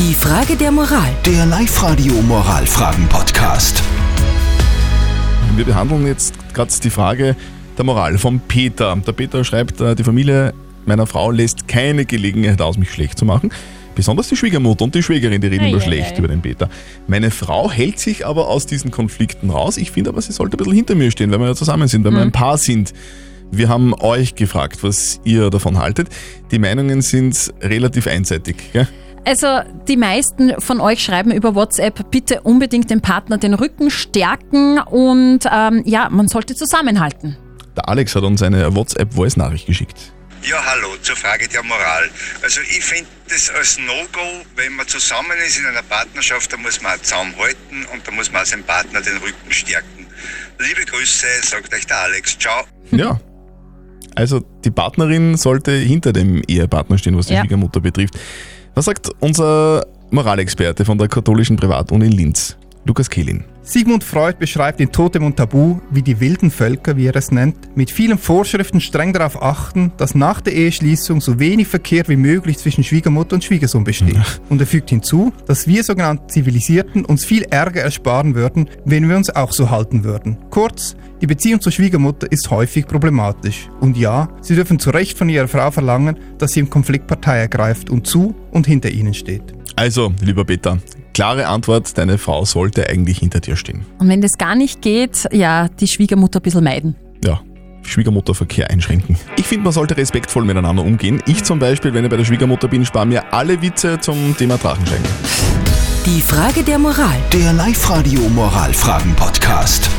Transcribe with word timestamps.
Die 0.00 0.14
Frage 0.14 0.56
der 0.56 0.72
Moral. 0.72 1.10
Der 1.26 1.44
Live-Radio 1.44 2.14
Moralfragen-Podcast. 2.22 3.82
Wir 5.56 5.64
behandeln 5.66 6.06
jetzt 6.06 6.32
gerade 6.54 6.72
die 6.82 6.88
Frage 6.88 7.36
der 7.76 7.84
Moral 7.84 8.16
vom 8.16 8.40
Peter. 8.40 8.96
Der 8.96 9.12
Peter 9.12 9.44
schreibt, 9.44 9.78
äh, 9.82 9.94
die 9.94 10.02
Familie 10.02 10.54
meiner 10.86 11.06
Frau 11.06 11.30
lässt 11.30 11.68
keine 11.68 12.06
Gelegenheit 12.06 12.62
aus, 12.62 12.78
mich 12.78 12.90
schlecht 12.90 13.18
zu 13.18 13.26
machen. 13.26 13.52
Besonders 13.94 14.30
die 14.30 14.36
Schwiegermutter 14.36 14.84
und 14.84 14.94
die 14.94 15.02
Schwägerin, 15.02 15.42
die 15.42 15.48
reden 15.48 15.74
ei, 15.74 15.80
schlecht 15.80 16.16
über 16.16 16.28
den 16.28 16.40
Peter. 16.40 16.70
Meine 17.06 17.30
Frau 17.30 17.70
hält 17.70 17.98
sich 17.98 18.24
aber 18.24 18.48
aus 18.48 18.64
diesen 18.64 18.90
Konflikten 18.90 19.50
raus. 19.50 19.76
Ich 19.76 19.90
finde 19.90 20.08
aber, 20.08 20.22
sie 20.22 20.32
sollte 20.32 20.56
ein 20.56 20.60
bisschen 20.60 20.72
hinter 20.72 20.94
mir 20.94 21.10
stehen, 21.10 21.30
weil 21.30 21.40
wir 21.40 21.48
ja 21.48 21.54
zusammen 21.54 21.88
sind, 21.88 22.06
weil 22.06 22.12
wir 22.12 22.22
ein 22.22 22.32
Paar 22.32 22.56
sind. 22.56 22.94
Wir 23.52 23.68
haben 23.68 23.94
euch 23.94 24.36
gefragt, 24.36 24.82
was 24.82 25.20
ihr 25.24 25.50
davon 25.50 25.78
haltet. 25.78 26.08
Die 26.50 26.58
Meinungen 26.58 27.02
sind 27.02 27.52
relativ 27.60 28.06
einseitig. 28.06 28.72
Gell? 28.72 28.88
Also 29.24 29.60
die 29.86 29.96
meisten 29.96 30.60
von 30.60 30.80
euch 30.80 31.02
schreiben 31.02 31.32
über 31.32 31.54
WhatsApp, 31.54 32.10
bitte 32.10 32.40
unbedingt 32.42 32.90
dem 32.90 33.00
Partner 33.00 33.38
den 33.38 33.54
Rücken 33.54 33.90
stärken 33.90 34.78
und 34.78 35.40
ähm, 35.52 35.82
ja, 35.84 36.08
man 36.10 36.28
sollte 36.28 36.54
zusammenhalten. 36.54 37.36
Der 37.76 37.88
Alex 37.88 38.14
hat 38.14 38.22
uns 38.22 38.42
eine 38.42 38.74
WhatsApp-Voice-Nachricht 38.74 39.66
geschickt. 39.66 40.12
Ja, 40.42 40.56
hallo, 40.64 40.96
zur 41.02 41.16
Frage 41.16 41.46
der 41.48 41.62
Moral. 41.62 42.08
Also 42.42 42.62
ich 42.62 42.82
finde 42.82 43.06
das 43.28 43.50
als 43.50 43.78
No-Go, 43.78 44.20
wenn 44.56 44.72
man 44.72 44.88
zusammen 44.88 45.36
ist 45.46 45.58
in 45.58 45.66
einer 45.66 45.82
Partnerschaft, 45.82 46.52
da 46.52 46.56
muss 46.56 46.80
man 46.80 46.92
auch 46.92 47.02
zusammenhalten 47.02 47.84
und 47.92 48.06
da 48.06 48.12
muss 48.12 48.32
man 48.32 48.42
auch 48.42 48.46
seinem 48.46 48.64
Partner 48.64 49.02
den 49.02 49.18
Rücken 49.18 49.50
stärken. 49.50 50.06
Liebe 50.58 50.84
Grüße, 50.86 51.26
sagt 51.42 51.74
euch 51.74 51.86
der 51.86 51.98
Alex. 51.98 52.38
Ciao. 52.38 52.64
Ja. 52.90 53.20
Also 54.14 54.40
die 54.64 54.70
Partnerin 54.70 55.36
sollte 55.36 55.72
hinter 55.72 56.12
dem 56.12 56.42
Ehepartner 56.46 56.98
stehen, 56.98 57.16
was 57.16 57.26
die 57.26 57.34
Ja. 57.34 57.40
Schwiegermutter 57.40 57.80
betrifft. 57.80 58.18
Was 58.74 58.84
sagt 58.84 59.08
unser 59.20 59.86
Moralexperte 60.10 60.84
von 60.84 60.98
der 60.98 61.08
katholischen 61.08 61.56
Privatuni 61.56 62.08
Linz, 62.08 62.56
Lukas 62.84 63.08
Kehlin? 63.08 63.44
Sigmund 63.70 64.02
Freud 64.02 64.36
beschreibt 64.40 64.80
in 64.80 64.90
Totem 64.90 65.22
und 65.22 65.36
Tabu, 65.36 65.78
wie 65.90 66.02
die 66.02 66.18
wilden 66.18 66.50
Völker, 66.50 66.96
wie 66.96 67.06
er 67.06 67.14
es 67.14 67.30
nennt, 67.30 67.76
mit 67.76 67.92
vielen 67.92 68.18
Vorschriften 68.18 68.80
streng 68.80 69.12
darauf 69.12 69.40
achten, 69.40 69.92
dass 69.96 70.16
nach 70.16 70.40
der 70.40 70.54
Eheschließung 70.54 71.20
so 71.20 71.38
wenig 71.38 71.68
Verkehr 71.68 72.02
wie 72.08 72.16
möglich 72.16 72.58
zwischen 72.58 72.82
Schwiegermutter 72.82 73.36
und 73.36 73.44
Schwiegersohn 73.44 73.84
besteht. 73.84 74.18
Und 74.48 74.60
er 74.60 74.66
fügt 74.66 74.90
hinzu, 74.90 75.32
dass 75.46 75.68
wir 75.68 75.84
sogenannten 75.84 76.28
Zivilisierten 76.28 77.04
uns 77.04 77.24
viel 77.24 77.44
Ärger 77.44 77.82
ersparen 77.82 78.34
würden, 78.34 78.68
wenn 78.84 79.08
wir 79.08 79.16
uns 79.16 79.30
auch 79.30 79.52
so 79.52 79.70
halten 79.70 80.02
würden. 80.02 80.36
Kurz, 80.50 80.96
die 81.20 81.28
Beziehung 81.28 81.60
zur 81.60 81.70
Schwiegermutter 81.70 82.32
ist 82.32 82.50
häufig 82.50 82.88
problematisch. 82.88 83.68
Und 83.80 83.96
ja, 83.96 84.30
Sie 84.40 84.56
dürfen 84.56 84.80
zu 84.80 84.90
Recht 84.90 85.16
von 85.16 85.28
Ihrer 85.28 85.46
Frau 85.46 85.70
verlangen, 85.70 86.18
dass 86.38 86.52
sie 86.54 86.60
im 86.60 86.70
Konflikt 86.70 87.06
Partei 87.06 87.38
ergreift 87.38 87.88
und 87.88 88.04
zu 88.04 88.34
und 88.50 88.66
hinter 88.66 88.90
Ihnen 88.90 89.14
steht. 89.14 89.54
Also, 89.76 90.12
lieber 90.22 90.44
Peter, 90.44 90.78
klare 91.14 91.46
Antwort, 91.46 91.96
deine 91.98 92.18
Frau 92.18 92.44
sollte 92.44 92.88
eigentlich 92.88 93.18
hinter 93.18 93.40
dir 93.40 93.56
stehen. 93.56 93.84
Und 93.98 94.08
wenn 94.08 94.20
das 94.20 94.38
gar 94.38 94.54
nicht 94.54 94.82
geht, 94.82 95.26
ja, 95.32 95.68
die 95.68 95.88
Schwiegermutter 95.88 96.40
ein 96.40 96.42
bisschen 96.42 96.64
meiden. 96.64 96.96
Ja, 97.24 97.40
Schwiegermutterverkehr 97.82 98.70
einschränken. 98.70 99.16
Ich 99.36 99.46
finde, 99.46 99.64
man 99.64 99.72
sollte 99.72 99.96
respektvoll 99.96 100.44
miteinander 100.44 100.82
umgehen. 100.82 101.22
Ich 101.26 101.44
zum 101.44 101.58
Beispiel, 101.58 101.92
wenn 101.94 102.04
ich 102.04 102.10
bei 102.10 102.16
der 102.16 102.24
Schwiegermutter 102.24 102.68
bin, 102.68 102.84
spare 102.84 103.06
mir 103.06 103.32
alle 103.32 103.60
Witze 103.62 103.98
zum 104.00 104.36
Thema 104.36 104.58
Drachensteigen. 104.58 105.04
Die 106.06 106.20
Frage 106.20 106.62
der 106.62 106.78
Moral. 106.78 107.16
Der 107.32 107.52
Live-Radio 107.52 108.20
Moralfragen-Podcast. 108.28 109.90